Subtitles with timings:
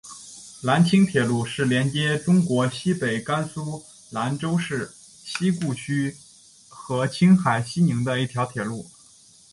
[0.63, 4.91] 兰青铁路是连接中国西北甘肃兰州市
[5.23, 6.17] 西固区
[6.67, 8.89] 和青海西宁的一条铁路。